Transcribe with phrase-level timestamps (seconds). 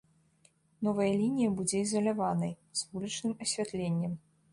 [0.85, 4.17] Новая лінія будзе ізаляванай, з вулічным асвятленнем.